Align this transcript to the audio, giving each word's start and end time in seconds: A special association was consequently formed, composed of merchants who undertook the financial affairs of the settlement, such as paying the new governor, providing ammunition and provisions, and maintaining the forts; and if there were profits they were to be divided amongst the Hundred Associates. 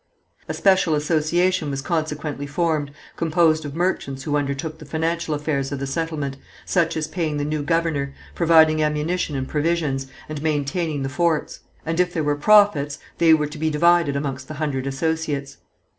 A 0.49 0.55
special 0.55 0.95
association 0.95 1.69
was 1.69 1.83
consequently 1.83 2.47
formed, 2.47 2.89
composed 3.17 3.65
of 3.65 3.75
merchants 3.75 4.23
who 4.23 4.35
undertook 4.35 4.79
the 4.79 4.85
financial 4.85 5.35
affairs 5.35 5.71
of 5.71 5.77
the 5.77 5.85
settlement, 5.85 6.37
such 6.65 6.97
as 6.97 7.05
paying 7.07 7.37
the 7.37 7.45
new 7.45 7.61
governor, 7.61 8.11
providing 8.33 8.81
ammunition 8.81 9.35
and 9.35 9.47
provisions, 9.47 10.07
and 10.27 10.41
maintaining 10.41 11.03
the 11.03 11.07
forts; 11.07 11.59
and 11.85 11.99
if 11.99 12.13
there 12.15 12.23
were 12.23 12.35
profits 12.35 12.97
they 13.19 13.31
were 13.31 13.45
to 13.45 13.59
be 13.59 13.69
divided 13.69 14.15
amongst 14.15 14.47
the 14.47 14.55
Hundred 14.55 14.87
Associates. 14.87 15.57